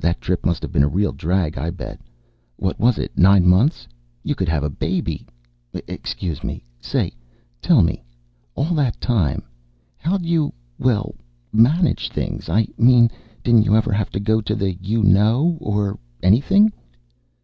That 0.00 0.20
trip 0.20 0.44
must 0.44 0.60
have 0.62 0.72
been 0.72 0.82
a 0.82 0.88
real 0.88 1.12
drag, 1.12 1.56
I 1.56 1.70
bet. 1.70 2.00
What 2.56 2.74
is 2.80 2.98
it, 2.98 3.16
nine 3.16 3.46
months? 3.46 3.86
You 4.24 4.34
couldn't 4.34 4.50
have 4.52 4.64
a 4.64 4.68
baby! 4.68 5.24
Excuse 5.86 6.42
me 6.42 6.64
Say, 6.80 7.12
tell 7.62 7.80
me. 7.82 8.02
All 8.56 8.74
that 8.74 9.00
time, 9.00 9.44
how'd 9.96 10.26
you 10.26 10.52
well, 10.80 11.14
manage 11.52 12.08
things? 12.10 12.48
I 12.48 12.66
mean 12.76 13.08
didn't 13.44 13.62
you 13.66 13.76
ever 13.76 13.92
have 13.92 14.10
to 14.10 14.18
go 14.18 14.40
to 14.40 14.56
the 14.56 14.74
you 14.82 15.04
know 15.04 15.56
or 15.60 15.96
anything?" 16.24 16.72